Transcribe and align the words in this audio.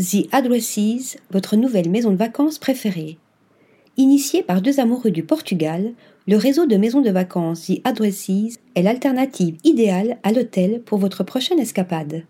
The 0.00 0.28
Addresses, 0.32 1.18
votre 1.30 1.56
nouvelle 1.56 1.90
maison 1.90 2.10
de 2.10 2.16
vacances 2.16 2.58
préférée. 2.58 3.18
Initié 3.98 4.42
par 4.42 4.62
deux 4.62 4.80
amoureux 4.80 5.10
du 5.10 5.22
Portugal, 5.22 5.92
le 6.26 6.38
réseau 6.38 6.64
de 6.64 6.76
maisons 6.76 7.02
de 7.02 7.10
vacances 7.10 7.66
The 7.66 7.82
Addresses 7.84 8.56
est 8.74 8.82
l'alternative 8.82 9.58
idéale 9.62 10.16
à 10.22 10.32
l'hôtel 10.32 10.80
pour 10.80 10.96
votre 10.96 11.22
prochaine 11.22 11.58
escapade. 11.58 12.24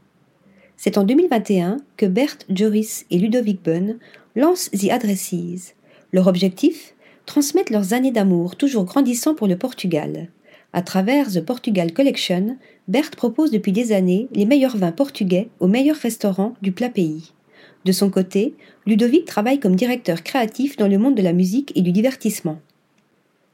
C'est 0.77 0.99
en 0.99 1.05
2021 1.05 1.77
que 1.97 2.07
Bert 2.07 2.39
Joris 2.49 3.07
et 3.13 3.19
Ludovic 3.19 3.63
Bunn 3.63 3.99
lancent 4.35 4.73
The 4.73 4.91
Addresses. 4.91 5.77
Leur 6.13 6.27
objectif? 6.27 6.97
Transmettre 7.25 7.71
leurs 7.71 7.93
années 7.93 8.11
d'amour 8.11 8.57
toujours 8.57 8.85
grandissant 8.85 9.37
pour 9.37 9.47
le 9.47 9.57
Portugal. 9.57 10.27
À 10.73 10.83
travers 10.83 11.31
The 11.31 11.41
Portugal 11.41 11.93
Collection, 11.93 12.57
Bert 12.89 13.13
propose 13.13 13.53
depuis 13.53 13.71
des 13.71 13.93
années 13.93 14.27
les 14.33 14.45
meilleurs 14.45 14.77
vins 14.77 14.91
portugais 14.91 15.51
aux 15.61 15.69
meilleurs 15.69 15.99
restaurants 15.99 16.55
du 16.63 16.73
plat 16.73 16.91
pays. 16.91 17.33
De 17.85 17.93
son 17.93 18.11
côté, 18.11 18.55
Ludovic 18.87 19.25
travaille 19.25 19.61
comme 19.61 19.77
directeur 19.77 20.23
créatif 20.23 20.77
dans 20.77 20.89
le 20.89 20.99
monde 20.99 21.17
de 21.17 21.23
la 21.23 21.33
musique 21.33 21.73
et 21.77 21.83
du 21.83 21.93
divertissement. 21.93 22.61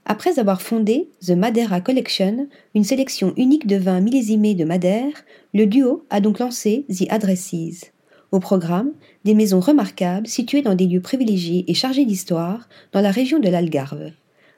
Après 0.05 0.39
avoir 0.39 0.63
fondé 0.63 1.09
The 1.27 1.31
Madeira 1.31 1.81
Collection, 1.81 2.49
une 2.75 2.85
sélection 2.85 3.33
unique 3.37 3.67
de 3.67 3.77
vins 3.77 4.01
millésimés 4.01 4.55
de 4.55 4.65
Madère, 4.65 5.25
le 5.53 5.67
duo 5.67 6.05
a 6.11 6.21
donc 6.21 6.39
lancé 6.39 6.85
The 6.89 7.11
Addresses. 7.11 7.93
Au 8.33 8.41
programme, 8.41 8.93
des 9.25 9.35
maisons 9.35 9.61
remarquables 9.61 10.27
situées 10.27 10.63
dans 10.63 10.75
des 10.75 10.87
lieux 10.87 11.01
privilégiés 11.01 11.65
et 11.69 11.75
chargés 11.75 12.05
d'histoire 12.05 12.69
dans 12.93 13.01
la 13.01 13.11
région 13.11 13.39
de 13.39 13.49
l'Algarve. 13.49 14.11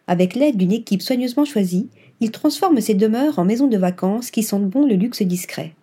Avec 0.07 0.35
l'aide 0.35 0.57
d'une 0.57 0.73
équipe 0.73 1.03
soigneusement 1.03 1.45
choisie, 1.45 1.89
il 2.21 2.31
transforme 2.31 2.81
ces 2.81 2.95
demeures 2.95 3.39
en 3.39 3.45
maisons 3.45 3.69
de 3.69 3.77
vacances 3.77 4.31
qui 4.31 4.43
sentent 4.43 4.69
bon 4.69 4.87
le 4.87 4.97
luxe 4.97 5.23
discret. 5.23 5.75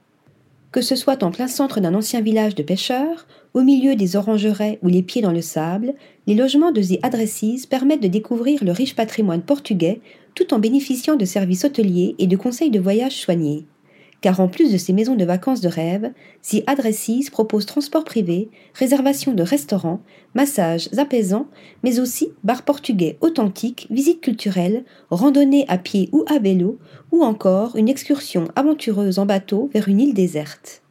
Que 0.76 0.82
ce 0.82 0.98
soit 0.98 1.24
en 1.24 1.32
plein 1.32 1.48
centre 1.48 1.80
d'un 1.80 1.96
ancien 1.96 2.20
village 2.20 2.54
de 2.54 2.62
pêcheurs, 2.62 3.28
au 3.54 3.62
milieu 3.62 3.96
des 3.96 4.18
orangeraies 4.18 4.78
ou 4.84 4.90
les 4.90 5.04
pieds 5.04 5.22
dans 5.22 5.32
le 5.32 5.40
sable, 5.40 5.94
les 6.28 6.36
logements 6.36 6.74
de 6.74 6.82
The 6.82 7.00
Addresses 7.02 7.66
permettent 7.66 8.04
de 8.04 8.10
découvrir 8.10 8.62
le 8.62 8.74
riche 8.74 8.94
patrimoine 8.94 9.42
portugais 9.42 10.02
tout 10.36 10.54
en 10.54 10.60
bénéficiant 10.60 11.16
de 11.16 11.24
services 11.24 11.64
hôteliers 11.64 12.16
et 12.20 12.28
de 12.28 12.36
conseils 12.36 12.72
de 12.72 12.82
voyage 12.82 13.16
soignés 13.16 13.66
car 14.26 14.40
en 14.40 14.48
plus 14.48 14.74
de 14.74 14.78
ces 14.78 14.92
maisons 14.92 15.14
de 15.14 15.24
vacances 15.24 15.62
de 15.62 15.68
rêve, 15.68 16.12
The 16.42 16.64
Addresses 16.66 17.30
propose 17.30 17.68
transport 17.68 18.04
privé, 18.04 18.50
réservation 18.74 19.34
de 19.34 19.44
restaurants, 19.44 20.02
massages 20.34 20.90
apaisants, 20.98 21.46
mais 21.84 22.00
aussi 22.00 22.30
bar 22.44 22.64
portugais 22.64 23.20
authentique, 23.22 23.86
visites 23.92 24.22
culturelles, 24.22 24.84
randonnées 25.12 25.66
à 25.68 25.78
pied 25.78 26.10
ou 26.12 26.26
à 26.26 26.40
vélo, 26.40 26.80
ou 27.12 27.24
encore 27.24 27.76
une 27.76 27.88
excursion 27.88 28.48
aventureuse 28.56 29.20
en 29.20 29.28
bateau 29.28 29.70
vers 29.72 29.88
une 29.90 30.02
île 30.02 30.16
déserte. 30.16 30.82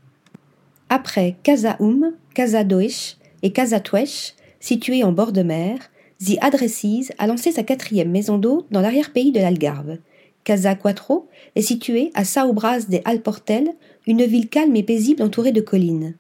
Après 0.89 1.35
Casa 1.43 1.77
Um, 1.81 2.13
Casa 2.35 2.63
Dois 2.63 3.17
et 3.43 3.51
Casa 3.51 3.81
Tuesh, 3.81 4.35
situées 4.61 5.03
en 5.03 5.11
bord 5.11 5.33
de 5.33 5.43
mer, 5.43 5.91
The 6.25 6.39
Addresses 6.41 7.11
a 7.19 7.27
lancé 7.27 7.51
sa 7.51 7.65
quatrième 7.65 8.13
maison 8.13 8.39
d'eau 8.39 8.65
dans 8.71 8.81
l'arrière-pays 8.81 9.33
de 9.33 9.41
l'Algarve. 9.41 9.99
Casa 10.45 10.75
Quattro 10.75 11.27
est 11.57 11.63
située 11.63 12.11
à 12.15 12.25
Saubras 12.25 12.81
de 12.91 12.99
Alportel, 13.07 13.71
une 14.07 14.25
ville 14.25 14.51
calme 14.51 14.77
et 14.77 14.83
paisible 14.83 15.23
entourée 15.23 15.53
de 15.53 15.63
collines. 15.63 16.17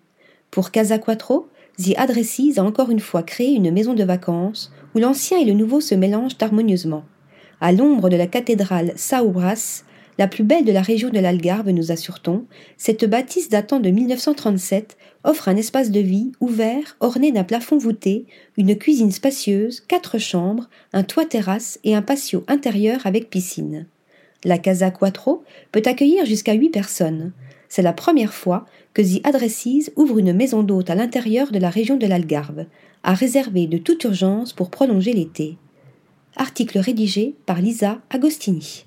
Pour 0.50 0.70
Casa 0.70 0.98
Quattro, 0.98 1.48
The 1.76 1.98
Addresses 1.98 2.56
a 2.56 2.62
encore 2.62 2.88
une 2.88 3.00
fois 3.00 3.22
créé 3.22 3.52
une 3.52 3.70
maison 3.70 3.92
de 3.92 4.02
vacances 4.02 4.72
où 4.94 4.98
l'ancien 4.98 5.38
et 5.38 5.44
le 5.44 5.52
nouveau 5.52 5.82
se 5.82 5.94
mélangent 5.94 6.36
harmonieusement. 6.40 7.04
À 7.60 7.72
l'ombre 7.72 8.08
de 8.08 8.16
la 8.16 8.26
cathédrale 8.26 8.94
Saubras, 8.96 9.84
la 10.16 10.26
plus 10.26 10.44
belle 10.44 10.64
de 10.64 10.72
la 10.72 10.82
région 10.82 11.10
de 11.10 11.18
l'Algarve, 11.18 11.68
nous 11.70 11.92
assure-t-on, 11.92 12.46
cette 12.78 13.04
bâtisse 13.04 13.50
datant 13.50 13.80
de 13.80 13.90
1937 13.90 14.96
offre 15.24 15.48
un 15.48 15.56
espace 15.56 15.90
de 15.90 16.00
vie 16.00 16.32
ouvert, 16.40 16.96
orné 17.00 17.30
d'un 17.30 17.44
plafond 17.44 17.76
voûté, 17.76 18.26
une 18.56 18.76
cuisine 18.76 19.10
spacieuse, 19.10 19.80
quatre 19.80 20.18
chambres, 20.18 20.70
un 20.94 21.02
toit 21.02 21.26
terrasse 21.26 21.78
et 21.84 21.94
un 21.94 22.02
patio 22.02 22.44
intérieur 22.48 23.00
avec 23.04 23.28
piscine. 23.28 23.86
La 24.44 24.58
Casa 24.58 24.90
Quattro 24.90 25.42
peut 25.72 25.82
accueillir 25.84 26.26
jusqu'à 26.26 26.52
huit 26.52 26.70
personnes. 26.70 27.32
C'est 27.68 27.82
la 27.82 27.92
première 27.92 28.34
fois 28.34 28.66
que 28.92 29.02
The 29.02 29.26
Addresses 29.26 29.90
ouvre 29.96 30.18
une 30.18 30.32
maison 30.32 30.62
d'hôte 30.62 30.90
à 30.90 30.94
l'intérieur 30.94 31.50
de 31.50 31.58
la 31.58 31.70
région 31.70 31.96
de 31.96 32.06
l'Algarve, 32.06 32.66
à 33.02 33.14
réserver 33.14 33.66
de 33.66 33.78
toute 33.78 34.04
urgence 34.04 34.52
pour 34.52 34.70
prolonger 34.70 35.12
l'été. 35.12 35.56
Article 36.36 36.78
rédigé 36.78 37.34
par 37.46 37.60
Lisa 37.60 38.00
Agostini. 38.10 38.84